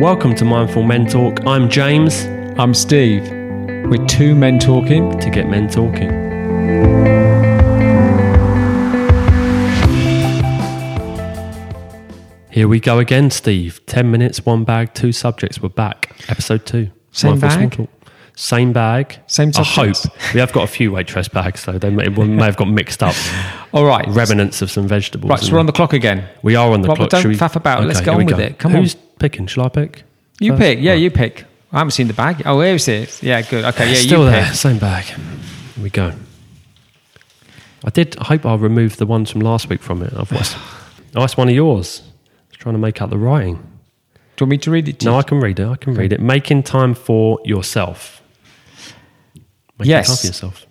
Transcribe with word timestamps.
Welcome 0.00 0.34
to 0.36 0.44
Mindful 0.44 0.82
Men 0.84 1.06
Talk. 1.06 1.44
I'm 1.46 1.68
James 1.68 2.24
I'm 2.58 2.72
Steve. 2.74 3.22
We're 3.30 4.04
two 4.06 4.34
men 4.34 4.58
talking. 4.58 5.18
to 5.18 5.30
get 5.30 5.48
men 5.48 5.68
talking. 5.68 6.08
Here 12.50 12.66
we 12.66 12.80
go 12.80 12.98
again, 12.98 13.30
Steve. 13.30 13.80
10 13.86 14.10
minutes, 14.10 14.44
one 14.44 14.64
bag, 14.64 14.92
two 14.94 15.12
subjects. 15.12 15.60
We're 15.62 15.68
back. 15.68 16.16
Episode 16.28 16.66
two. 16.66 16.90
Same 17.12 17.32
Mindful 17.38 17.50
Small 17.50 17.60
bag? 17.68 17.72
Talk. 17.76 17.88
Same 18.34 18.72
bag. 18.72 19.18
Same 19.26 19.52
subjects. 19.52 20.06
I 20.06 20.08
hope. 20.10 20.34
We 20.34 20.40
have 20.40 20.52
got 20.52 20.64
a 20.64 20.66
few 20.66 20.90
Waitrose 20.92 21.30
bags, 21.30 21.60
so 21.60 21.72
they 21.78 21.90
may, 21.90 22.08
may 22.08 22.44
have 22.44 22.56
got 22.56 22.68
mixed 22.68 23.02
up. 23.02 23.14
All 23.72 23.84
right. 23.84 24.06
Remnants 24.08 24.62
of 24.62 24.70
some 24.70 24.88
vegetables. 24.88 25.30
Right, 25.30 25.40
so 25.40 25.52
we're 25.52 25.58
on 25.60 25.66
the 25.66 25.72
clock 25.72 25.92
again. 25.92 26.26
We 26.42 26.56
are 26.56 26.70
on 26.72 26.80
the 26.80 26.92
clock. 26.94 27.10
don't 27.10 27.26
we- 27.26 27.36
faff 27.36 27.54
about. 27.54 27.84
Let's 27.84 27.98
Okay, 28.00 28.06
get 28.06 28.12
here 28.12 28.12
on 28.14 28.18
we 28.18 28.24
with 28.32 28.36
go. 28.38 28.42
it. 28.44 28.58
Come 28.58 28.72
Who's 28.72 28.96
picking? 29.18 29.46
Shall 29.46 29.64
I 29.64 29.68
pick? 29.68 30.02
You 30.40 30.52
First? 30.52 30.60
pick. 30.60 30.78
Yeah, 30.80 30.92
Right. 30.92 31.00
you 31.00 31.10
pick. 31.10 31.44
I 31.72 31.78
haven't 31.78 31.90
seen 31.90 32.06
the 32.08 32.14
bag. 32.14 32.42
Oh, 32.46 32.60
here's 32.60 32.88
it. 32.88 33.22
Yeah, 33.22 33.42
good. 33.42 33.64
Okay, 33.64 33.84
yeah, 33.86 33.90
you 33.90 33.96
Still 33.96 34.24
there, 34.24 34.44
pick. 34.46 34.54
same 34.54 34.78
bag. 34.78 35.04
Here 35.04 35.82
we 35.82 35.90
go. 35.90 36.12
I 37.84 37.90
did. 37.90 38.16
I 38.18 38.24
hope 38.24 38.46
I'll 38.46 38.58
remove 38.58 38.96
the 38.96 39.06
ones 39.06 39.30
from 39.30 39.40
last 39.42 39.68
week 39.68 39.82
from 39.82 40.02
it. 40.02 40.12
Otherwise, 40.14 40.54
oh, 41.14 41.20
that's 41.20 41.36
one 41.36 41.48
of 41.48 41.54
yours. 41.54 42.02
I 42.04 42.10
was 42.50 42.56
trying 42.58 42.74
to 42.74 42.78
make 42.80 43.00
out 43.02 43.10
the 43.10 43.18
writing. 43.18 43.54
Do 44.36 44.44
you 44.44 44.46
want 44.46 44.50
me 44.50 44.58
to 44.58 44.70
read 44.70 44.88
it 44.88 45.00
to 45.00 45.06
No, 45.06 45.12
you? 45.12 45.18
I 45.18 45.22
can 45.22 45.40
read 45.40 45.58
it. 45.60 45.66
I 45.68 45.76
can 45.76 45.94
read 45.94 46.12
it. 46.12 46.20
Making 46.20 46.62
time 46.62 46.94
for 46.94 47.38
yourself. 47.44 48.22
Making 49.78 49.90
Yes. 49.90 50.06
time 50.08 50.16
for 50.16 50.26
yourself. 50.26 50.66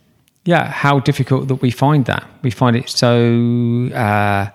Yeah, 0.46 0.66
how 0.72 1.00
difficult 1.00 1.48
that 1.50 1.56
we 1.56 1.72
find 1.72 2.06
that. 2.06 2.26
We 2.42 2.52
find 2.52 2.76
it 2.78 2.90
so 2.90 3.90
uh, 3.94 4.48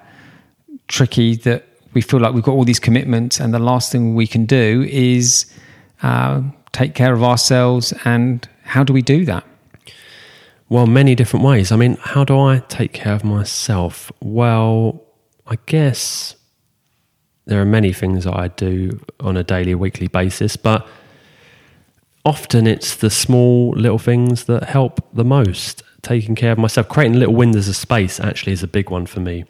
tricky 0.88 1.36
that 1.36 1.66
we 1.94 2.00
feel 2.00 2.20
like 2.20 2.34
we've 2.34 2.42
got 2.42 2.52
all 2.52 2.64
these 2.64 2.80
commitments, 2.80 3.40
and 3.40 3.52
the 3.52 3.58
last 3.58 3.92
thing 3.92 4.14
we 4.14 4.26
can 4.26 4.46
do 4.46 4.86
is 4.88 5.46
uh, 6.02 6.42
take 6.72 6.94
care 6.94 7.12
of 7.12 7.22
ourselves. 7.22 7.92
And 8.04 8.48
how 8.64 8.84
do 8.84 8.92
we 8.92 9.02
do 9.02 9.24
that? 9.26 9.44
Well, 10.68 10.86
many 10.86 11.14
different 11.14 11.44
ways. 11.44 11.70
I 11.70 11.76
mean, 11.76 11.98
how 12.00 12.24
do 12.24 12.38
I 12.38 12.62
take 12.68 12.94
care 12.94 13.12
of 13.12 13.24
myself? 13.24 14.10
Well, 14.20 15.02
I 15.46 15.58
guess 15.66 16.34
there 17.44 17.60
are 17.60 17.66
many 17.66 17.92
things 17.92 18.24
that 18.24 18.34
I 18.34 18.48
do 18.48 19.04
on 19.20 19.36
a 19.36 19.44
daily, 19.44 19.74
weekly 19.74 20.08
basis, 20.08 20.56
but 20.56 20.86
often 22.24 22.66
it's 22.66 22.96
the 22.96 23.10
small 23.10 23.72
little 23.72 23.98
things 23.98 24.44
that 24.44 24.64
help 24.64 25.00
the 25.12 25.24
most. 25.24 25.82
Taking 26.00 26.34
care 26.34 26.52
of 26.52 26.58
myself, 26.58 26.88
creating 26.88 27.18
little 27.18 27.34
windows 27.34 27.68
of 27.68 27.76
space 27.76 28.18
actually 28.18 28.52
is 28.52 28.62
a 28.62 28.68
big 28.68 28.90
one 28.90 29.06
for 29.06 29.20
me. 29.20 29.44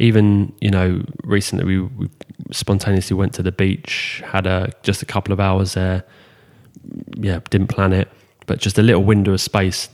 Even 0.00 0.52
you 0.60 0.70
know, 0.70 1.02
recently 1.24 1.64
we, 1.64 1.80
we 1.82 2.08
spontaneously 2.50 3.16
went 3.16 3.34
to 3.34 3.42
the 3.42 3.52
beach, 3.52 4.22
had 4.24 4.46
a 4.46 4.72
just 4.82 5.02
a 5.02 5.06
couple 5.06 5.32
of 5.32 5.40
hours 5.40 5.74
there. 5.74 6.04
Yeah, 7.16 7.40
didn't 7.50 7.68
plan 7.68 7.92
it, 7.92 8.08
but 8.46 8.58
just 8.58 8.78
a 8.78 8.82
little 8.82 9.04
window 9.04 9.32
of 9.32 9.40
space 9.40 9.88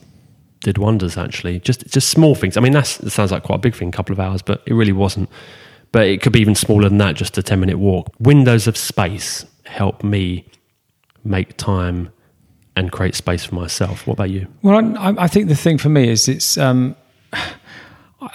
did 0.61 0.79
wonders 0.79 1.19
actually. 1.19 1.59
Just 1.61 1.87
just 1.89 2.09
small 2.09 2.35
things. 2.35 2.57
I 2.57 2.61
mean, 2.61 2.73
that 2.73 2.87
sounds 2.87 3.33
like 3.33 3.43
quite 3.43 3.57
a 3.57 3.59
big 3.59 3.75
thing, 3.75 3.89
a 3.89 3.93
couple 3.93 4.13
of 4.13 4.21
hours, 4.21 4.43
but 4.43 4.63
it 4.67 4.75
really 4.75 4.93
wasn't. 4.93 5.29
But 5.93 6.07
it 6.07 6.23
could 6.23 6.33
be 6.33 6.41
even 6.41 6.55
smaller 6.55 6.89
than 6.89 6.99
that, 6.99 7.17
just 7.17 7.37
a 7.39 7.43
10 7.43 7.59
minute 7.59 7.79
walk. 7.79 8.13
Windows 8.19 8.67
of 8.67 8.77
space 8.77 9.45
help 9.65 10.05
me 10.05 10.47
make 11.25 11.57
time 11.57 12.11
and 12.77 12.93
create 12.93 13.15
space 13.15 13.45
for 13.45 13.55
myself. 13.55 14.07
What 14.07 14.15
about 14.15 14.31
you? 14.31 14.47
Well, 14.63 14.97
I, 14.99 15.15
I 15.25 15.27
think 15.27 15.49
the 15.49 15.57
thing 15.57 15.79
for 15.79 15.89
me 15.89 16.09
is 16.09 16.29
it's. 16.29 16.57
Um, 16.57 16.95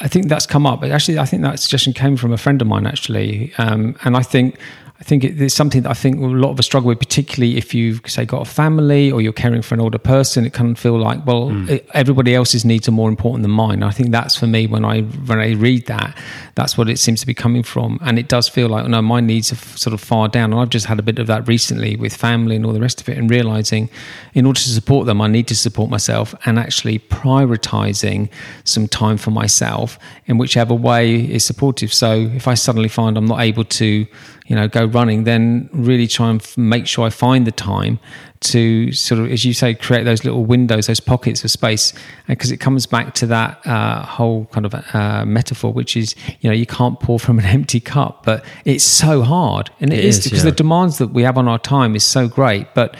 I 0.01 0.07
think 0.07 0.27
that's 0.27 0.45
come 0.45 0.65
up. 0.65 0.83
Actually, 0.83 1.19
I 1.19 1.25
think 1.25 1.43
that 1.43 1.59
suggestion 1.59 1.93
came 1.93 2.17
from 2.17 2.33
a 2.33 2.37
friend 2.37 2.61
of 2.61 2.67
mine 2.67 2.85
actually, 2.85 3.53
um, 3.57 3.95
and 4.03 4.17
I 4.17 4.23
think. 4.23 4.57
I 5.01 5.03
think 5.03 5.23
it's 5.23 5.55
something 5.55 5.81
that 5.81 5.89
I 5.89 5.95
think 5.95 6.21
a 6.21 6.27
lot 6.27 6.51
of 6.51 6.59
us 6.59 6.65
struggle 6.67 6.89
with, 6.89 6.99
particularly 6.99 7.57
if 7.57 7.73
you've 7.73 8.01
say 8.05 8.23
got 8.23 8.43
a 8.43 8.49
family 8.49 9.11
or 9.11 9.19
you're 9.19 9.33
caring 9.33 9.63
for 9.63 9.73
an 9.73 9.81
older 9.81 9.97
person. 9.97 10.45
It 10.45 10.53
can 10.53 10.75
feel 10.75 10.95
like, 10.99 11.25
well, 11.25 11.49
hmm. 11.49 11.67
it, 11.67 11.89
everybody 11.95 12.35
else's 12.35 12.63
needs 12.63 12.87
are 12.87 12.91
more 12.91 13.09
important 13.09 13.41
than 13.41 13.49
mine. 13.49 13.81
I 13.81 13.89
think 13.89 14.11
that's 14.11 14.35
for 14.35 14.45
me 14.45 14.67
when 14.67 14.85
I 14.85 15.01
when 15.01 15.39
I 15.39 15.53
read 15.53 15.87
that, 15.87 16.15
that's 16.53 16.77
what 16.77 16.87
it 16.87 16.99
seems 16.99 17.19
to 17.21 17.25
be 17.25 17.33
coming 17.33 17.63
from, 17.63 17.97
and 18.03 18.19
it 18.19 18.27
does 18.27 18.47
feel 18.47 18.69
like, 18.69 18.85
oh, 18.85 18.89
no, 18.89 19.01
my 19.01 19.21
needs 19.21 19.51
are 19.51 19.55
sort 19.55 19.95
of 19.95 20.01
far 20.01 20.27
down. 20.27 20.53
And 20.53 20.61
I've 20.61 20.69
just 20.69 20.85
had 20.85 20.99
a 20.99 21.03
bit 21.03 21.17
of 21.17 21.25
that 21.25 21.47
recently 21.47 21.95
with 21.95 22.15
family 22.15 22.55
and 22.55 22.63
all 22.63 22.71
the 22.71 22.79
rest 22.79 23.01
of 23.01 23.09
it, 23.09 23.17
and 23.17 23.27
realizing, 23.27 23.89
in 24.35 24.45
order 24.45 24.59
to 24.59 24.69
support 24.69 25.07
them, 25.07 25.19
I 25.19 25.25
need 25.27 25.47
to 25.47 25.55
support 25.55 25.89
myself, 25.89 26.35
and 26.45 26.59
actually 26.59 26.99
prioritizing 26.99 28.29
some 28.65 28.87
time 28.87 29.17
for 29.17 29.31
myself 29.31 29.97
in 30.27 30.37
whichever 30.37 30.75
way 30.75 31.15
is 31.15 31.43
supportive. 31.43 31.91
So 31.91 32.29
if 32.35 32.47
I 32.47 32.53
suddenly 32.53 32.89
find 32.89 33.17
I'm 33.17 33.25
not 33.25 33.39
able 33.39 33.63
to, 33.63 34.05
you 34.51 34.57
know, 34.57 34.67
go 34.67 34.83
running, 34.83 35.23
then 35.23 35.69
really 35.71 36.07
try 36.07 36.29
and 36.29 36.41
f- 36.41 36.57
make 36.57 36.85
sure 36.85 37.05
I 37.05 37.09
find 37.09 37.47
the 37.47 37.53
time 37.53 37.99
to 38.41 38.91
sort 38.91 39.21
of, 39.21 39.31
as 39.31 39.45
you 39.45 39.53
say, 39.53 39.73
create 39.73 40.03
those 40.03 40.25
little 40.25 40.43
windows, 40.43 40.87
those 40.87 40.99
pockets 40.99 41.41
of 41.45 41.51
space, 41.51 41.93
because 42.27 42.51
it 42.51 42.57
comes 42.57 42.85
back 42.85 43.13
to 43.13 43.25
that 43.27 43.65
uh, 43.65 44.03
whole 44.05 44.47
kind 44.47 44.65
of 44.65 44.73
uh, 44.93 45.23
metaphor, 45.25 45.71
which 45.71 45.95
is, 45.95 46.15
you 46.41 46.49
know, 46.49 46.53
you 46.53 46.65
can't 46.65 46.99
pour 46.99 47.17
from 47.17 47.39
an 47.39 47.45
empty 47.57 47.79
cup, 47.79 48.25
but 48.25 48.43
it's 48.65 48.83
so 48.83 49.21
hard, 49.21 49.69
and 49.79 49.93
It 49.93 49.99
it 49.99 50.05
is, 50.05 50.17
is, 50.17 50.23
because 50.25 50.43
yeah. 50.43 50.49
the 50.49 50.57
demands 50.57 50.97
that 50.97 51.13
we 51.13 51.23
have 51.23 51.37
on 51.37 51.47
our 51.47 51.59
time 51.59 51.95
is 51.95 52.03
so 52.03 52.27
great. 52.27 52.67
But 52.73 52.97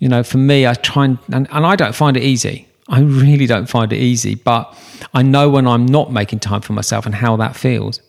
you 0.00 0.08
know, 0.08 0.22
for 0.22 0.36
me, 0.38 0.66
I 0.66 0.74
try 0.74 1.06
and, 1.06 1.18
and 1.32 1.48
and 1.50 1.64
I 1.64 1.76
don't 1.76 1.94
find 1.94 2.14
it 2.18 2.22
easy. 2.22 2.66
I 2.88 3.00
really 3.00 3.46
don't 3.46 3.70
find 3.70 3.90
it 3.90 3.98
easy, 3.98 4.34
but 4.34 4.76
I 5.14 5.22
know 5.22 5.48
when 5.48 5.66
I'm 5.66 5.86
not 5.86 6.12
making 6.12 6.40
time 6.40 6.60
for 6.60 6.74
myself 6.74 7.06
and 7.06 7.14
how 7.14 7.36
that 7.36 7.56
feels. 7.56 8.00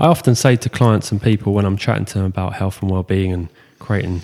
I 0.00 0.06
often 0.06 0.34
say 0.34 0.56
to 0.56 0.70
clients 0.70 1.12
and 1.12 1.20
people 1.20 1.52
when 1.52 1.66
I'm 1.66 1.76
chatting 1.76 2.06
to 2.06 2.14
them 2.14 2.24
about 2.24 2.54
health 2.54 2.80
and 2.80 2.90
well-being 2.90 3.34
and 3.34 3.50
creating 3.80 4.22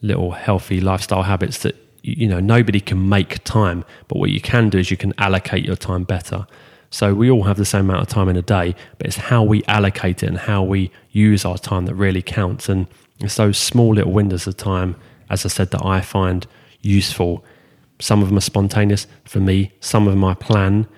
little 0.00 0.32
healthy 0.32 0.80
lifestyle 0.80 1.22
habits 1.22 1.58
that 1.58 1.76
you 2.02 2.26
know 2.26 2.40
nobody 2.40 2.80
can 2.80 3.08
make 3.08 3.44
time, 3.44 3.84
but 4.08 4.18
what 4.18 4.30
you 4.30 4.40
can 4.40 4.70
do 4.70 4.78
is 4.78 4.90
you 4.90 4.96
can 4.96 5.14
allocate 5.18 5.64
your 5.64 5.76
time 5.76 6.02
better. 6.02 6.48
So 6.90 7.14
we 7.14 7.30
all 7.30 7.44
have 7.44 7.58
the 7.58 7.64
same 7.64 7.88
amount 7.88 8.02
of 8.02 8.08
time 8.08 8.28
in 8.28 8.36
a 8.36 8.42
day, 8.42 8.74
but 8.98 9.06
it's 9.06 9.16
how 9.16 9.44
we 9.44 9.62
allocate 9.68 10.24
it 10.24 10.26
and 10.26 10.36
how 10.36 10.64
we 10.64 10.90
use 11.12 11.44
our 11.44 11.58
time 11.58 11.86
that 11.86 11.94
really 11.94 12.20
counts. 12.20 12.68
And 12.68 12.88
it's 13.20 13.36
those 13.36 13.58
small 13.58 13.94
little 13.94 14.10
windows 14.10 14.48
of 14.48 14.56
time, 14.56 14.96
as 15.30 15.46
I 15.46 15.48
said, 15.48 15.70
that 15.70 15.86
I 15.86 16.00
find 16.00 16.44
useful. 16.80 17.44
Some 18.00 18.20
of 18.20 18.30
them 18.30 18.38
are 18.38 18.40
spontaneous 18.42 19.06
for 19.24 19.38
me. 19.38 19.72
Some 19.78 20.08
of 20.08 20.12
them 20.12 20.24
I 20.24 20.34
plan. 20.34 20.88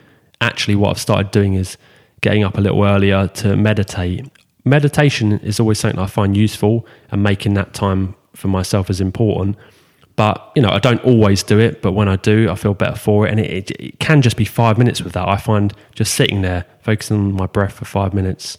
Actually, 0.41 0.77
what 0.77 0.89
I've 0.89 1.01
started 1.01 1.31
doing 1.31 1.53
is 1.53 1.77
getting 2.25 2.43
up 2.43 2.57
a 2.57 2.61
little 2.61 2.83
earlier 2.83 3.29
to 3.29 3.55
meditate. 3.55 4.27
Meditation 4.65 5.33
is 5.41 5.61
always 5.61 5.79
something 5.79 6.01
I 6.01 6.07
find 6.07 6.35
useful, 6.35 6.87
and 7.11 7.23
making 7.23 7.53
that 7.55 7.75
time 7.75 8.15
for 8.33 8.49
myself 8.49 8.89
is 8.89 8.99
important. 8.99 9.57
But 10.17 10.51
you 10.57 10.63
know, 10.63 10.71
I 10.71 10.79
don't 10.79 11.05
always 11.05 11.43
do 11.43 11.59
it. 11.59 11.83
But 11.83 11.93
when 11.93 12.09
I 12.09 12.17
do, 12.17 12.49
I 12.51 12.55
feel 12.55 12.73
better 12.73 12.97
for 12.97 13.27
it. 13.27 13.31
And 13.31 13.41
it, 13.41 13.51
it, 13.51 13.71
it 13.79 13.99
can 14.01 14.23
just 14.23 14.39
be 14.39 14.47
five 14.47 14.79
minutes 14.79 15.03
with 15.03 15.13
that. 15.13 15.29
I 15.29 15.37
find 15.37 15.75
just 15.95 16.15
sitting 16.15 16.41
there, 16.41 16.65
focusing 16.81 17.19
on 17.19 17.33
my 17.35 17.47
breath 17.47 17.75
for 17.75 17.85
five 17.85 18.15
minutes 18.15 18.57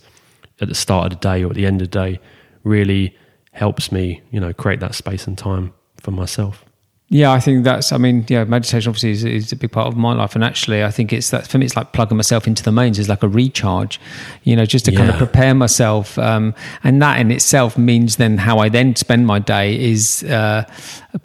at 0.62 0.68
the 0.68 0.76
start 0.76 1.12
of 1.12 1.20
the 1.20 1.28
day 1.28 1.44
or 1.44 1.50
at 1.50 1.56
the 1.56 1.66
end 1.66 1.82
of 1.82 1.90
the 1.90 2.00
day, 2.00 2.20
really 2.64 3.18
helps 3.54 3.92
me. 3.92 4.22
You 4.30 4.40
know, 4.40 4.54
create 4.54 4.80
that 4.82 4.94
space 4.94 5.26
and 5.26 5.36
time 5.36 5.74
for 5.98 6.12
myself. 6.12 6.64
Yeah, 7.10 7.32
I 7.32 7.40
think 7.40 7.64
that's. 7.64 7.92
I 7.92 7.98
mean, 7.98 8.26
yeah, 8.30 8.46
meditation 8.46 8.90
obviously 8.90 9.12
is, 9.12 9.24
is 9.24 9.52
a 9.52 9.56
big 9.56 9.72
part 9.72 9.88
of 9.88 9.96
my 9.96 10.14
life, 10.14 10.34
and 10.34 10.44
actually, 10.44 10.84
I 10.84 10.90
think 10.90 11.14
it's 11.14 11.30
that 11.30 11.46
for 11.46 11.60
me. 11.60 11.66
It's 11.66 11.76
like 11.76 11.92
plugging 11.92 12.18
myself 12.18 12.48
into 12.48 12.64
the 12.64 12.72
mains. 12.72 12.98
It's 12.98 13.08
like 13.08 13.22
a 13.22 13.28
recharge, 13.28 14.02
you 14.44 14.56
know, 14.56 14.66
just 14.66 14.86
to 14.86 14.92
kind 14.92 15.12
of 15.12 15.16
prepare 15.18 15.54
myself, 15.54 16.18
um, 16.18 16.56
and 16.84 17.00
that 17.04 17.20
in 17.20 17.30
itself 17.30 17.78
means 17.78 18.16
then 18.16 18.40
how 18.40 18.58
I 18.58 18.70
then 18.70 18.96
spend 18.96 19.28
my 19.28 19.38
day 19.38 19.80
is 19.80 20.24
uh, 20.24 20.66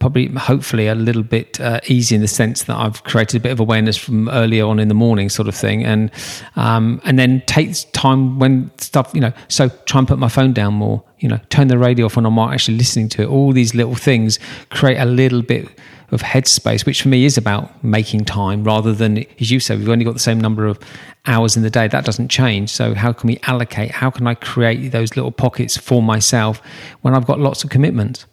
probably, 0.01 0.27
hopefully, 0.29 0.87
a 0.87 0.95
little 0.95 1.23
bit 1.23 1.59
uh, 1.59 1.81
easy 1.87 2.15
in 2.15 2.21
the 2.21 2.29
sense 2.29 2.65
that 2.65 2.77
I've 2.77 3.03
created 3.05 3.39
a 3.39 3.41
bit 3.41 3.53
of 3.53 3.59
awareness 3.59 3.97
from 3.97 4.29
earlier 4.29 4.67
on 4.67 4.81
in 4.81 4.89
the 4.89 4.95
morning, 4.95 5.31
sort 5.31 5.49
of 5.49 5.55
thing, 5.55 5.83
and 5.87 6.11
um, 6.57 7.01
and 7.05 7.19
then 7.19 7.41
takes 7.47 7.85
time 7.85 8.39
when 8.39 8.71
stuff, 8.77 9.13
you 9.15 9.23
know. 9.23 9.33
So 9.49 9.71
try 9.87 10.01
and 10.01 10.07
put 10.07 10.19
my 10.19 10.29
phone 10.29 10.53
down 10.53 10.75
more. 10.75 11.03
You 11.21 11.29
know, 11.29 11.41
turn 11.51 11.69
the 11.69 11.79
radio 11.79 12.07
off 12.07 12.17
when 12.17 12.27
I'm 12.27 12.35
not 12.35 12.53
actually 12.53 12.79
listening 12.79 13.09
to 13.11 13.23
it. 13.23 13.29
All 13.29 13.53
these 13.53 13.75
little 13.75 13.95
things 13.95 14.39
create 14.71 14.99
a 14.99 15.05
little 15.05 15.43
bit 15.43 15.69
of 16.11 16.23
headspace, 16.23 16.85
which 16.85 17.03
for 17.03 17.09
me 17.09 17.25
is 17.25 17.39
about 17.39 17.85
making 17.85 18.25
time 18.25 18.65
rather 18.65 18.93
than, 18.93 19.25
as 19.39 19.51
you 19.51 19.61
say, 19.61 19.77
we've 19.77 19.89
only 19.89 20.05
got 20.05 20.15
the 20.15 20.19
same 20.19 20.41
number 20.41 20.67
of 20.67 20.79
hours 21.27 21.57
in 21.57 21.63
the 21.63 21.71
day. 21.71 21.87
That 21.87 22.05
doesn't 22.05 22.29
change. 22.29 22.71
So, 22.71 22.95
how 22.95 23.13
can 23.13 23.29
we 23.29 23.39
allocate? 23.45 23.91
How 23.93 24.11
can 24.11 24.27
I 24.27 24.35
create 24.35 24.91
those 24.93 25.15
little 25.15 25.31
pockets 25.31 25.77
for 25.77 26.03
myself 26.03 26.61
when 27.03 27.15
I've 27.15 27.27
got 27.27 27.39
lots 27.39 27.63
of 27.65 27.71
commitments? 27.71 28.27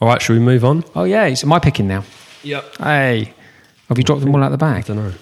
All 0.00 0.08
right, 0.08 0.20
should 0.22 0.34
we 0.34 0.40
move 0.40 0.64
on? 0.64 0.84
Oh, 0.94 1.04
yeah. 1.04 1.26
It's 1.26 1.44
my 1.44 1.58
picking 1.58 1.86
now. 1.86 2.04
Yep. 2.42 2.76
Hey, 2.78 3.32
have 3.88 3.98
you 3.98 4.04
dropped 4.04 4.22
them 4.22 4.34
all 4.34 4.42
out 4.42 4.50
the 4.50 4.58
back? 4.58 4.84
I 4.84 4.94
don't 4.94 4.96
know. 4.96 5.12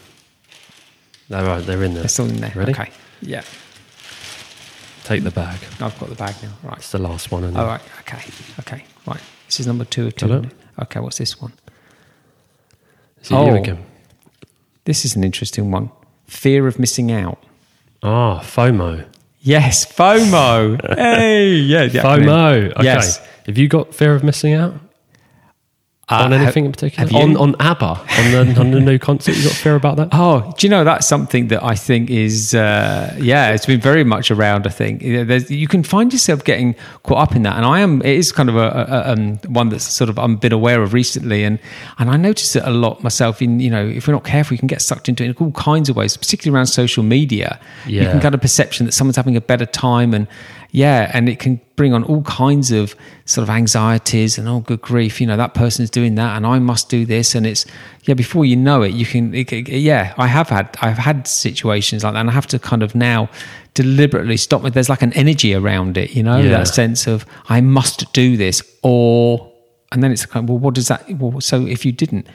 They're 1.28 1.44
right. 1.44 1.64
They're 1.64 1.82
in 1.82 1.94
there. 1.94 2.02
They're 2.02 2.08
still 2.08 2.28
in 2.28 2.36
there. 2.40 2.52
Ready? 2.54 2.72
Okay. 2.72 2.90
Yeah. 3.20 3.42
Take 5.10 5.24
the 5.24 5.32
bag. 5.32 5.58
I've 5.80 5.98
got 5.98 6.08
the 6.08 6.14
bag 6.14 6.36
now. 6.40 6.52
Right. 6.62 6.78
It's 6.78 6.92
the 6.92 7.00
last 7.00 7.32
one. 7.32 7.42
All 7.42 7.64
it? 7.64 7.66
right. 7.66 7.80
Okay. 8.02 8.22
Okay. 8.60 8.84
Right. 9.08 9.20
This 9.46 9.58
is 9.58 9.66
number 9.66 9.84
two 9.84 10.06
of 10.06 10.14
two. 10.14 10.44
Okay. 10.82 11.00
What's 11.00 11.18
this 11.18 11.40
one? 11.42 11.52
Is 13.20 13.32
Oh. 13.32 13.52
again? 13.56 13.84
This 14.84 15.04
is 15.04 15.16
an 15.16 15.24
interesting 15.24 15.72
one. 15.72 15.90
Fear 16.28 16.68
of 16.68 16.78
missing 16.78 17.10
out. 17.10 17.42
Ah, 18.04 18.38
FOMO. 18.38 19.04
Yes, 19.40 19.84
FOMO. 19.84 20.78
hey, 20.96 21.54
yeah. 21.54 21.88
FOMO. 21.88 22.70
Okay. 22.70 22.84
Yes. 22.84 23.20
Have 23.46 23.58
you 23.58 23.66
got 23.66 23.92
fear 23.92 24.14
of 24.14 24.22
missing 24.22 24.54
out 24.54 24.74
Uh, 26.10 26.24
on 26.24 26.32
ha- 26.32 26.38
anything 26.38 26.64
in 26.64 26.72
particular? 26.72 27.08
have 27.08 27.12
you? 27.12 27.18
On 27.18 27.36
on 27.36 27.54
ABBA 27.60 27.84
on 27.86 28.30
the 28.30 28.60
on 28.60 28.70
the 28.72 28.80
new 28.80 28.98
concert. 28.98 29.36
You 29.36 29.44
got 29.44 29.52
fear 29.52 29.76
about 29.76 29.96
that? 29.96 30.08
Oh, 30.12 30.52
do 30.58 30.66
you 30.66 30.70
know 30.70 30.82
that's 30.84 31.06
something 31.06 31.48
that 31.48 31.62
I 31.62 31.74
think 31.74 32.10
is, 32.10 32.54
uh, 32.54 33.16
yeah, 33.20 33.50
it's 33.52 33.66
been 33.66 33.80
very 33.80 34.04
much 34.04 34.30
around. 34.30 34.66
I 34.66 34.70
think 34.70 35.02
You 35.02 35.24
there's, 35.24 35.50
you 35.50 35.68
can 35.68 35.82
find 35.82 36.12
yourself 36.12 36.42
getting 36.44 36.74
caught 37.04 37.18
up 37.18 37.36
in 37.36 37.42
that, 37.42 37.56
and 37.56 37.64
I 37.64 37.80
am. 37.80 38.00
It 38.02 38.16
is 38.16 38.32
kind 38.32 38.48
of 38.48 38.56
a, 38.56 38.58
a, 38.60 39.10
a 39.10 39.12
um, 39.12 39.36
one 39.48 39.68
that's 39.68 39.84
sort 39.84 40.10
of 40.10 40.18
I've 40.18 40.40
been 40.40 40.52
aware 40.52 40.82
of 40.82 40.92
recently, 40.92 41.44
and 41.44 41.58
and 41.98 42.10
I 42.10 42.16
notice 42.16 42.56
it 42.56 42.64
a 42.64 42.70
lot 42.70 43.02
myself. 43.02 43.40
In 43.40 43.60
you 43.60 43.70
know, 43.70 43.86
if 43.86 44.06
we're 44.08 44.14
not 44.14 44.24
careful, 44.24 44.54
we 44.54 44.58
can 44.58 44.68
get 44.68 44.82
sucked 44.82 45.08
into 45.08 45.24
it 45.24 45.28
in 45.28 45.36
all 45.36 45.52
kinds 45.52 45.88
of 45.88 45.96
ways, 45.96 46.16
particularly 46.16 46.56
around 46.56 46.66
social 46.66 47.02
media. 47.02 47.60
You 47.86 48.02
can 48.02 48.20
get 48.20 48.34
a 48.34 48.38
perception 48.38 48.86
that 48.86 48.92
someone's 48.92 49.16
having 49.16 49.36
a 49.36 49.40
better 49.40 49.66
time, 49.66 50.14
and 50.14 50.26
yeah, 50.72 51.10
and 51.14 51.28
it 51.28 51.38
can 51.38 51.60
bring 51.76 51.92
on 51.94 52.04
all 52.04 52.22
kinds 52.22 52.70
of 52.72 52.94
sort 53.24 53.42
of 53.42 53.50
anxieties 53.50 54.38
and 54.38 54.46
oh, 54.48 54.60
good 54.60 54.80
grief, 54.80 55.20
you 55.20 55.26
know 55.26 55.36
that 55.36 55.54
person's 55.54 55.90
doing 55.90 56.14
that, 56.16 56.36
and 56.36 56.46
I 56.46 56.58
must 56.58 56.88
do 56.88 57.04
this, 57.06 57.34
and 57.34 57.46
it's 57.46 57.66
yeah. 58.04 58.14
Before 58.14 58.44
you 58.44 58.56
know 58.56 58.82
it, 58.82 58.92
you 58.92 59.04
can 59.06 59.34
it, 59.34 59.52
it- 59.52 59.68
yeah. 59.68 60.14
I 60.16 60.26
have 60.26 60.48
had 60.48 60.76
I've 60.82 60.98
had 60.98 61.26
situations 61.26 62.04
like 62.04 62.14
that, 62.14 62.20
and 62.20 62.30
I 62.30 62.32
have 62.32 62.46
to 62.48 62.58
kind 62.58 62.82
of 62.82 62.94
now 62.94 63.28
deliberately 63.74 64.36
stop. 64.36 64.62
There's 64.62 64.88
like 64.88 65.02
an 65.02 65.12
energy 65.14 65.54
around 65.54 65.96
it, 65.96 66.14
you 66.14 66.22
know, 66.22 66.38
Yeah. 66.38 66.50
that 66.58 66.68
sense 66.68 67.06
of 67.06 67.24
I 67.48 67.60
must 67.60 68.12
do 68.12 68.36
this, 68.36 68.62
or 68.82 69.50
and 69.92 70.02
then 70.02 70.12
it's 70.12 70.26
kind 70.26 70.44
of 70.44 70.50
well, 70.50 70.58
what 70.58 70.74
does 70.74 70.88
that? 70.88 71.10
Well, 71.18 71.40
so 71.40 71.66
if 71.66 71.84
you 71.84 71.92
didn't, 71.92 72.26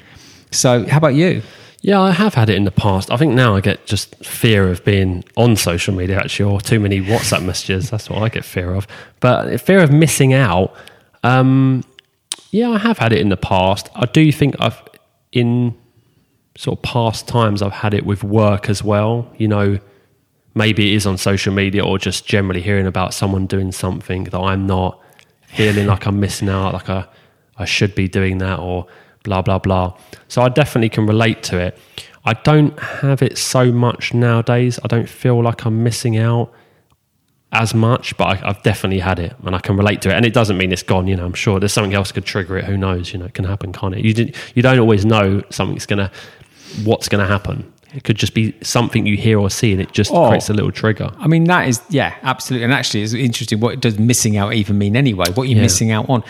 so 0.51 0.85
how 0.87 0.97
about 0.97 1.15
you? 1.15 1.41
Yeah, 1.85 2.01
I 2.01 2.13
have 2.13 2.33
had 2.33 2.49
it 2.49 2.55
in 2.55 2.63
the 2.63 2.71
past. 2.71 3.11
I 3.11 3.17
think 3.17 3.35
now 3.35 3.55
I 3.55 3.61
get 3.61 3.85
just 3.85 4.15
fear 4.25 4.71
of 4.71 4.83
being 4.83 5.23
on 5.37 5.55
social 5.55 5.93
media, 5.93 6.17
actually, 6.17 6.51
or 6.51 6.59
too 6.59 6.79
many 6.79 6.99
WhatsApp 6.99 7.45
messages. 7.45 7.91
That's 7.91 8.09
what 8.09 8.23
I 8.23 8.29
get 8.29 8.43
fear 8.43 8.73
of. 8.73 8.87
But 9.19 9.61
fear 9.61 9.77
of 9.83 9.91
missing 9.91 10.33
out. 10.33 10.73
Um, 11.21 11.83
yeah, 12.49 12.71
I 12.71 12.79
have 12.79 12.97
had 12.97 13.13
it 13.13 13.19
in 13.19 13.29
the 13.29 13.37
past. 13.37 13.87
I 13.93 14.07
do 14.07 14.31
think 14.31 14.55
I've 14.59 14.81
in 15.31 15.77
sort 16.57 16.79
of 16.79 16.81
past 16.81 17.27
times 17.27 17.61
I've 17.61 17.71
had 17.71 17.93
it 17.93 18.03
with 18.03 18.23
work 18.23 18.67
as 18.67 18.83
well. 18.83 19.31
You 19.37 19.47
know, 19.47 19.77
maybe 20.55 20.91
it 20.91 20.95
is 20.95 21.05
on 21.05 21.19
social 21.19 21.53
media 21.53 21.85
or 21.85 21.99
just 21.99 22.25
generally 22.25 22.63
hearing 22.63 22.87
about 22.87 23.13
someone 23.13 23.45
doing 23.45 23.71
something 23.71 24.23
that 24.23 24.39
I'm 24.39 24.65
not 24.65 24.99
feeling 25.49 25.85
like 25.85 26.07
I'm 26.07 26.19
missing 26.19 26.49
out, 26.49 26.73
like 26.73 26.89
I, 26.89 27.05
I 27.59 27.65
should 27.65 27.93
be 27.93 28.07
doing 28.07 28.39
that 28.39 28.57
or 28.57 28.87
blah, 29.25 29.41
blah, 29.41 29.59
blah. 29.59 29.97
So 30.29 30.41
I 30.41 30.49
definitely 30.49 30.89
can 30.89 31.05
relate 31.05 31.43
to 31.43 31.59
it. 31.59 31.77
I 32.23 32.33
don't 32.33 32.79
have 32.79 33.21
it 33.21 33.37
so 33.37 33.71
much 33.71 34.13
nowadays. 34.13 34.79
I 34.83 34.87
don't 34.87 35.09
feel 35.09 35.43
like 35.43 35.65
I'm 35.65 35.83
missing 35.83 36.17
out 36.17 36.51
as 37.51 37.73
much, 37.73 38.17
but 38.17 38.25
I, 38.25 38.49
I've 38.49 38.63
definitely 38.63 38.99
had 38.99 39.19
it 39.19 39.35
and 39.45 39.55
I 39.55 39.59
can 39.59 39.77
relate 39.77 40.01
to 40.03 40.09
it. 40.09 40.13
And 40.13 40.25
it 40.25 40.33
doesn't 40.33 40.57
mean 40.57 40.71
it's 40.71 40.83
gone. 40.83 41.07
You 41.07 41.15
know, 41.15 41.25
I'm 41.25 41.33
sure 41.33 41.59
there's 41.59 41.73
something 41.73 41.93
else 41.93 42.11
could 42.11 42.25
trigger 42.25 42.57
it. 42.57 42.65
Who 42.65 42.77
knows? 42.77 43.13
You 43.13 43.19
know, 43.19 43.25
it 43.25 43.33
can 43.33 43.45
happen, 43.45 43.71
can't 43.73 43.93
it? 43.95 44.03
You 44.03 44.13
did, 44.13 44.35
you 44.55 44.61
don't 44.61 44.79
always 44.79 45.05
know 45.05 45.43
something's 45.49 45.85
gonna, 45.85 46.11
what's 46.83 47.09
gonna 47.09 47.27
happen. 47.27 47.71
It 47.95 48.03
could 48.03 48.17
just 48.17 48.33
be 48.33 48.53
something 48.61 49.05
you 49.05 49.15
hear 49.15 49.39
or 49.39 49.49
see, 49.49 49.71
and 49.71 49.81
it 49.81 49.91
just 49.93 50.11
Oh. 50.11 50.27
creates 50.27 50.49
a 50.49 50.53
little 50.53 50.71
trigger. 50.71 51.09
I 51.17 51.27
mean, 51.27 51.45
that 51.45 51.67
is, 51.67 51.81
yeah, 51.89 52.13
absolutely. 52.23 52.65
And 52.65 52.73
actually, 52.73 53.03
it's 53.03 53.13
interesting. 53.13 53.59
What 53.61 53.79
does 53.79 53.97
missing 53.97 54.35
out 54.37 54.53
even 54.53 54.77
mean 54.77 54.95
anyway? 54.97 55.25
What 55.33 55.47
you're 55.47 55.55
Yeah. 55.57 55.61
missing 55.63 55.91
out 55.91 56.09
on? 56.09 56.21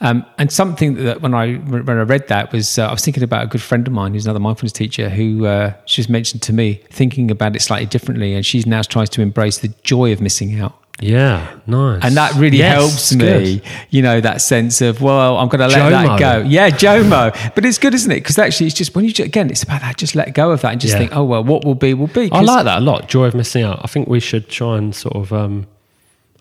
Um, 0.00 0.24
and 0.38 0.50
something 0.50 0.94
that 1.04 1.20
when 1.20 1.34
I 1.34 1.54
when 1.56 1.88
I 1.98 2.02
read 2.02 2.28
that 2.28 2.52
was, 2.52 2.78
uh, 2.78 2.86
I 2.88 2.92
was 2.92 3.04
thinking 3.04 3.22
about 3.22 3.44
a 3.44 3.46
good 3.48 3.60
friend 3.60 3.86
of 3.86 3.92
mine 3.92 4.14
who's 4.14 4.24
another 4.24 4.40
mindfulness 4.40 4.72
teacher 4.72 5.10
who 5.10 5.44
uh, 5.46 5.74
she's 5.84 6.08
mentioned 6.08 6.40
to 6.42 6.52
me 6.54 6.80
thinking 6.90 7.30
about 7.30 7.54
it 7.54 7.60
slightly 7.60 7.86
differently, 7.86 8.34
and 8.34 8.46
she's 8.46 8.64
now 8.66 8.80
tries 8.82 9.10
to 9.10 9.20
embrace 9.20 9.58
the 9.58 9.68
joy 9.82 10.12
of 10.12 10.20
missing 10.22 10.58
out. 10.58 10.74
Yeah, 11.00 11.46
nice. 11.66 12.00
And 12.04 12.16
that 12.16 12.34
really 12.34 12.58
Yes, 12.58 12.74
helps 12.74 13.14
good. 13.14 13.42
me, 13.42 13.62
you 13.90 14.02
know, 14.02 14.20
that 14.20 14.40
sense 14.42 14.80
of, 14.82 15.00
well, 15.00 15.38
I'm 15.38 15.48
going 15.48 15.60
to 15.60 15.66
let 15.68 15.90
Jomo. 15.92 16.18
that 16.18 16.18
go. 16.18 16.48
Yeah, 16.48 16.70
Jomo. 16.70 17.54
but 17.54 17.64
it's 17.64 17.78
good, 17.78 17.94
isn't 17.94 18.10
it? 18.10 18.16
Because 18.16 18.38
actually, 18.38 18.66
it's 18.66 18.76
just 18.76 18.94
when 18.94 19.04
you, 19.06 19.12
again, 19.24 19.48
it's 19.50 19.62
about 19.62 19.80
that, 19.80 19.96
just 19.96 20.14
let 20.14 20.34
go 20.34 20.50
of 20.50 20.60
that 20.60 20.72
and 20.72 20.80
just 20.80 20.92
Yeah. 20.92 20.98
think, 20.98 21.16
oh, 21.16 21.24
well, 21.24 21.42
what 21.42 21.64
will 21.64 21.74
be, 21.74 21.94
will 21.94 22.06
be. 22.08 22.30
I 22.32 22.40
like 22.42 22.64
that 22.64 22.78
a 22.78 22.84
lot. 22.84 23.08
Joy 23.08 23.24
of 23.26 23.34
missing 23.34 23.62
out. 23.64 23.80
I 23.82 23.86
think 23.86 24.08
we 24.08 24.20
should 24.20 24.48
try 24.48 24.76
and 24.76 24.94
sort 24.94 25.16
of, 25.16 25.32
um, 25.32 25.66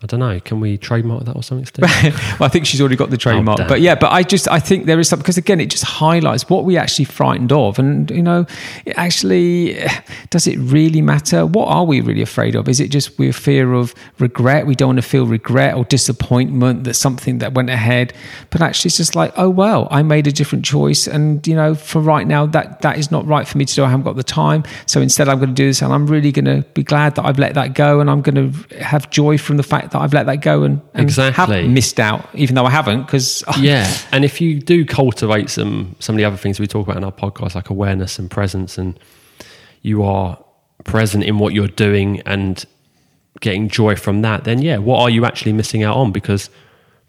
I 0.01 0.05
don't 0.05 0.21
know, 0.21 0.39
can 0.39 0.61
we 0.61 0.77
trademark 0.77 1.25
that 1.25 1.35
or 1.35 1.43
something? 1.43 1.65
Steve? 1.65 1.83
well, 2.39 2.47
I 2.47 2.47
think 2.47 2.65
she's 2.65 2.79
already 2.79 2.95
got 2.95 3.09
the 3.09 3.17
oh, 3.17 3.19
trademark. 3.19 3.57
damn. 3.57 3.67
but 3.67 3.81
yeah, 3.81 3.95
but 3.95 4.13
I 4.13 4.23
just 4.23 4.47
I 4.47 4.57
think 4.57 4.85
there 4.85 4.97
is 4.97 5.09
something 5.09 5.23
because 5.23 5.37
again, 5.37 5.59
it 5.59 5.69
just 5.69 5.83
highlights 5.83 6.49
what 6.49 6.63
we 6.63 6.77
actually 6.77 7.03
frightened 7.03 7.51
of, 7.51 7.79
and 7.79 8.09
you 8.09 8.23
know, 8.23 8.45
it 8.85 8.97
actually 8.97 9.77
does 10.29 10.47
it 10.47 10.57
really 10.57 11.01
matter? 11.01 11.45
What 11.45 11.67
are 11.67 11.83
we 11.83 11.99
really 11.99 12.21
afraid 12.21 12.55
of? 12.55 12.69
Is 12.69 12.79
it 12.79 12.91
just 12.91 13.19
we're 13.19 13.33
fear 13.33 13.73
of 13.73 13.93
regret? 14.19 14.65
We 14.65 14.73
don't 14.73 14.87
want 14.87 14.99
to 14.99 15.07
feel 15.07 15.25
regret 15.25 15.75
or 15.75 15.83
disappointment 15.83 16.85
that 16.85 16.93
something 16.93 17.39
that 17.39 17.53
went 17.53 17.69
ahead, 17.69 18.13
but 18.51 18.61
actually, 18.61 18.89
it's 18.89 18.97
just 18.97 19.15
like, 19.15 19.33
oh 19.35 19.49
well, 19.49 19.89
I 19.91 20.01
made 20.01 20.27
a 20.27 20.31
different 20.31 20.63
choice, 20.63 21.07
and 21.07 21.45
you 21.45 21.55
know, 21.55 21.75
for 21.75 21.99
right 21.99 22.25
now, 22.25 22.45
that 22.45 22.81
that 22.83 22.97
is 22.97 23.11
not 23.11 23.27
right 23.27 23.45
for 23.45 23.57
me 23.57 23.65
to 23.65 23.75
do. 23.75 23.83
I 23.83 23.89
haven't 23.89 24.05
got 24.05 24.15
the 24.15 24.23
time, 24.23 24.63
so 24.85 25.01
instead, 25.01 25.27
I'm 25.27 25.39
going 25.39 25.49
to 25.49 25.55
do 25.55 25.67
this, 25.67 25.81
and 25.81 25.91
I'm 25.91 26.07
really 26.07 26.31
going 26.31 26.45
to 26.45 26.65
be 26.73 26.83
glad 26.83 27.15
that 27.15 27.25
I've 27.25 27.37
let 27.37 27.55
that 27.55 27.73
go, 27.73 27.99
and 27.99 28.09
I'm 28.09 28.21
going 28.21 28.53
to 28.53 28.77
have 28.81 29.09
joy 29.09 29.37
from 29.37 29.57
the 29.57 29.63
fact 29.63 29.88
that 29.91 29.99
I've 29.99 30.13
let 30.13 30.25
that 30.27 30.37
go 30.37 30.63
and, 30.63 30.81
and 30.93 31.03
Exactly. 31.03 31.61
have 31.63 31.69
missed 31.69 31.99
out, 31.99 32.27
even 32.33 32.55
though 32.55 32.65
I 32.65 32.69
haven't, 32.69 33.03
because 33.05 33.43
yeah, 33.59 33.91
and 34.11 34.23
if 34.25 34.39
you 34.41 34.59
do 34.59 34.85
cultivate 34.85 35.49
some 35.49 35.95
some 35.99 36.15
of 36.15 36.17
the 36.17 36.25
other 36.25 36.37
things 36.37 36.59
we 36.59 36.67
talk 36.67 36.87
about 36.87 36.97
in 36.97 37.03
our 37.03 37.11
podcast, 37.11 37.55
like 37.55 37.69
awareness 37.69 38.19
and 38.19 38.29
presence, 38.29 38.77
and 38.77 38.99
you 39.81 40.03
are 40.03 40.37
present 40.83 41.23
in 41.23 41.37
what 41.39 41.53
you're 41.53 41.67
doing 41.67 42.21
and 42.25 42.65
getting 43.41 43.69
joy 43.69 43.95
from 43.95 44.21
that, 44.21 44.43
then 44.43 44.61
yeah, 44.61 44.77
what 44.77 44.99
are 45.01 45.09
you 45.09 45.25
actually 45.25 45.53
missing 45.53 45.83
out 45.83 45.95
on? 45.95 46.11
Because 46.11 46.49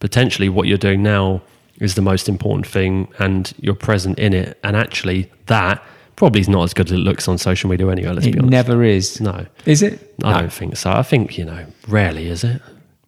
potentially 0.01 0.49
what 0.49 0.67
you're 0.69 0.79
doing 0.79 1.03
now 1.03 1.43
is 1.81 1.95
the 1.95 2.03
most 2.03 2.29
important 2.29 2.67
thing, 2.67 3.09
and 3.19 3.53
you're 3.61 3.75
present 3.75 4.19
in 4.19 4.33
it, 4.35 4.59
and 4.63 4.77
actually 4.77 5.31
that 5.47 5.83
probably 6.21 6.41
is 6.41 6.49
not 6.49 6.63
as 6.65 6.73
good 6.75 6.87
as 6.87 6.93
it 6.93 6.99
looks 6.99 7.27
on 7.29 7.37
social 7.39 7.69
media 7.71 7.89
anyway. 7.89 8.13
Let's 8.13 8.27
it 8.27 8.33
be 8.33 8.39
honest. 8.39 8.51
never 8.53 8.85
is. 8.85 9.21
no, 9.21 9.47
Is 9.67 9.83
it? 9.83 10.15
I 10.23 10.33
No. 10.33 10.39
don't 10.41 10.53
think 10.53 10.77
so. 10.77 10.91
I 10.93 11.03
think 11.03 11.37
you 11.39 11.45
know, 11.47 11.65
rarely 11.89 12.29
is 12.29 12.45
it. 12.45 12.61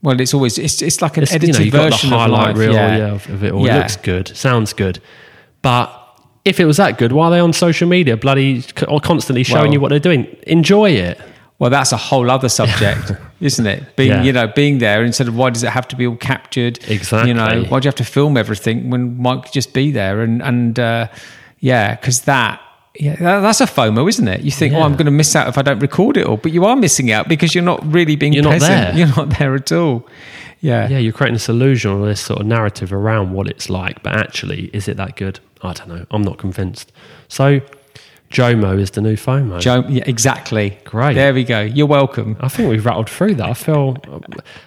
Well, 0.02 0.20
it's 0.20 0.34
always 0.34 0.58
it's 0.58 0.82
it's 0.82 1.00
like 1.00 1.16
an 1.18 1.22
It's, 1.24 1.32
you 1.32 1.36
edited 1.36 1.54
know, 1.58 1.60
you've 1.64 1.72
got 1.74 1.84
the 1.84 1.90
version 1.90 2.10
highlight 2.10 2.50
of 2.50 2.56
life. 2.56 2.66
reel 2.66 2.72
yeah. 2.72 2.96
yeah. 2.96 3.12
of, 3.12 3.28
of 3.28 3.44
it 3.44 3.52
all. 3.52 3.64
Yeah. 3.66 3.76
It 3.76 3.78
looks 3.80 3.96
good, 3.96 4.28
sounds 4.36 4.72
good, 4.72 4.98
but 5.60 5.86
if 6.44 6.58
it 6.58 6.64
was 6.64 6.76
that 6.78 6.98
good, 6.98 7.12
why 7.12 7.26
are 7.26 7.30
they 7.30 7.38
on 7.38 7.52
social 7.52 7.86
media, 7.88 8.16
bloody 8.16 8.64
or 8.88 8.98
constantly 9.00 9.44
showing 9.44 9.64
Well- 9.66 9.72
you 9.74 9.80
what 9.80 9.90
they're 9.90 10.00
doing? 10.10 10.26
Enjoy 10.48 10.90
it. 10.90 11.20
Well, 11.60 11.70
that's 11.70 11.92
a 11.92 11.96
whole 11.96 12.28
other 12.28 12.48
subject, 12.48 13.12
isn't 13.40 13.66
it? 13.66 13.94
Being 13.94 14.10
Yeah. 14.10 14.22
you 14.24 14.32
know 14.32 14.46
being 14.48 14.78
there 14.78 15.04
instead 15.04 15.28
of 15.28 15.36
why 15.36 15.50
does 15.50 15.62
it 15.62 15.70
have 15.70 15.86
to 15.88 15.96
be 15.96 16.06
all 16.08 16.16
captured? 16.16 16.80
Exactly. 16.88 17.28
You 17.28 17.34
know 17.34 17.64
why 17.68 17.78
do 17.78 17.84
you 17.86 17.88
have 17.88 17.94
to 17.96 18.04
film 18.04 18.36
everything 18.36 18.90
when 18.90 19.20
Mike 19.22 19.44
could 19.44 19.52
just 19.52 19.72
be 19.72 19.92
there 19.92 20.22
and 20.22 20.42
and 20.42 20.80
uh, 20.80 21.06
yeah, 21.60 21.94
because 21.94 22.22
that. 22.22 22.60
Yeah, 22.98 23.16
that- 23.16 23.40
that's 23.40 23.60
a 23.60 23.66
FOMO, 23.66 24.08
isn't 24.08 24.28
it? 24.28 24.42
You 24.42 24.50
think, 24.50 24.74
oh, 24.74 24.82
I'm 24.82 24.92
going 24.92 25.06
to 25.06 25.10
miss 25.12 25.34
out 25.34 25.48
if 25.48 25.56
I 25.56 25.62
don't 25.62 25.78
record 25.78 26.16
it 26.18 26.26
all, 26.26 26.36
but 26.36 26.52
you 26.52 26.64
are 26.66 26.76
missing 26.76 27.10
out 27.10 27.26
because 27.28 27.54
you're 27.54 27.64
not 27.64 27.80
really 27.90 28.16
being 28.16 28.32
You're 28.34 28.42
not 28.44 28.58
present. 28.58 28.94
there. 28.94 28.98
You're 29.06 29.16
not 29.16 29.38
there 29.38 29.54
at 29.54 29.72
all. 29.72 30.06
Yeah. 30.60 30.88
Yeah, 30.88 30.98
you're 30.98 31.12
creating 31.12 31.34
this 31.34 31.48
illusion 31.48 31.90
or 31.92 32.06
this 32.06 32.20
sort 32.20 32.40
of 32.40 32.46
narrative 32.46 32.92
around 32.92 33.32
what 33.32 33.48
it's 33.48 33.68
like, 33.70 34.02
but 34.02 34.14
actually, 34.14 34.66
is 34.74 34.88
it 34.88 34.96
that 34.98 35.16
good? 35.16 35.40
I 35.62 35.72
don't 35.72 35.88
know. 35.88 36.06
I'm 36.10 36.22
not 36.22 36.38
convinced. 36.38 36.92
So, 37.28 37.60
Jomo 38.32 38.80
is 38.80 38.92
the 38.92 39.00
new 39.02 39.14
FOMO. 39.14 39.60
Joe, 39.60 39.84
yeah, 39.88 40.04
exactly. 40.06 40.78
Great. 40.84 41.14
There 41.14 41.34
we 41.34 41.44
go. 41.44 41.60
You're 41.60 41.86
welcome. 41.86 42.36
I 42.40 42.48
think 42.48 42.70
we've 42.70 42.84
rattled 42.84 43.10
through 43.10 43.34
that. 43.36 43.48
I 43.48 43.54
feel. 43.54 43.96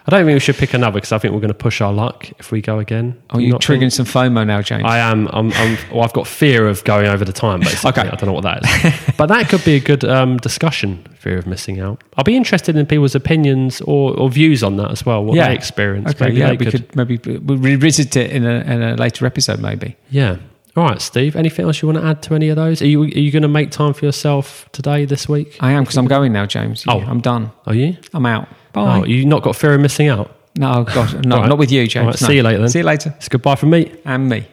I 0.06 0.10
don't 0.10 0.24
think 0.24 0.34
we 0.34 0.40
should 0.40 0.56
pick 0.56 0.72
another 0.72 0.94
because 0.94 1.12
I 1.12 1.18
think 1.18 1.34
we're 1.34 1.40
going 1.40 1.48
to 1.48 1.54
push 1.54 1.80
our 1.80 1.92
luck 1.92 2.30
if 2.38 2.52
we 2.52 2.62
go 2.62 2.78
again. 2.78 3.20
Oh, 3.30 3.38
you're 3.38 3.50
not 3.50 3.64
think? 3.64 3.82
triggering 3.82 3.92
some 3.92 4.06
FOMO 4.06 4.46
now, 4.46 4.62
James. 4.62 4.84
I 4.86 4.98
am. 4.98 5.28
I'm, 5.32 5.52
I'm, 5.52 5.76
well, 5.92 6.02
I've 6.02 6.12
got 6.12 6.26
fear 6.26 6.68
of 6.68 6.84
going 6.84 7.06
over 7.06 7.24
the 7.24 7.32
time, 7.32 7.60
basically. 7.60 7.90
Okay. 7.90 8.08
I 8.08 8.14
don't 8.14 8.26
know 8.26 8.32
what 8.32 8.44
that 8.44 8.64
is. 8.64 9.14
but 9.16 9.26
that 9.26 9.48
could 9.48 9.64
be 9.64 9.74
a 9.74 9.80
good 9.80 10.04
um, 10.04 10.36
discussion, 10.38 11.04
fear 11.18 11.36
of 11.36 11.46
missing 11.46 11.80
out. 11.80 12.04
I'll 12.16 12.24
be 12.24 12.36
interested 12.36 12.76
in 12.76 12.86
people's 12.86 13.16
opinions 13.16 13.80
or, 13.80 14.16
or 14.16 14.30
views 14.30 14.62
on 14.62 14.76
that 14.76 14.92
as 14.92 15.04
well, 15.04 15.24
what 15.24 15.34
they 15.34 15.54
experience. 15.54 16.10
Okay, 16.10 16.26
Maybe 16.26 16.38
yeah, 16.38 16.52
we 16.52 16.66
could, 16.66 16.94
maybe 16.94 17.18
we'll 17.38 17.58
revisit 17.58 18.16
it 18.16 18.30
in 18.30 18.46
a, 18.46 18.60
in 18.60 18.82
a 18.82 18.94
later 18.94 19.26
episode, 19.26 19.60
maybe. 19.60 19.96
Yeah. 20.10 20.36
All 20.76 20.84
right, 20.84 21.00
Steve. 21.00 21.36
Anything 21.36 21.64
else 21.66 21.80
you 21.80 21.88
want 21.88 21.98
to 21.98 22.04
add 22.04 22.22
to 22.24 22.34
any 22.34 22.50
of 22.50 22.56
those? 22.56 22.82
Are 22.82 22.86
you, 22.86 23.02
are 23.02 23.06
you 23.06 23.30
going 23.32 23.42
to 23.42 23.48
make 23.48 23.70
time 23.70 23.94
for 23.94 24.04
yourself 24.04 24.68
today, 24.72 25.06
this 25.06 25.26
week? 25.28 25.56
I 25.60 25.72
am 25.72 25.84
because 25.84 25.96
I'm 25.96 26.06
going 26.06 26.32
now, 26.32 26.44
James. 26.44 26.84
Oh. 26.86 27.00
I'm 27.00 27.20
done. 27.20 27.50
Are 27.66 27.74
you? 27.74 27.96
I'm 28.12 28.26
out. 28.26 28.46
Bye. 28.74 29.00
Oh, 29.00 29.04
you 29.04 29.24
not 29.24 29.42
got 29.42 29.56
fear 29.56 29.74
of 29.74 29.80
missing 29.80 30.08
out? 30.08 30.32
no, 30.58 30.84
gosh, 30.84 31.12
no, 31.14 31.38
right. 31.38 31.48
not 31.48 31.58
with 31.58 31.70
you, 31.72 31.86
James. 31.86 32.06
Right, 32.06 32.20
No. 32.20 32.26
see 32.28 32.36
you 32.36 32.42
later 32.42 32.58
then. 32.60 32.68
See 32.68 32.78
you 32.80 32.84
later. 32.84 33.14
It's 33.16 33.28
goodbye 33.28 33.56
from 33.56 33.70
me. 33.70 33.94
And 34.04 34.28
me. 34.28 34.46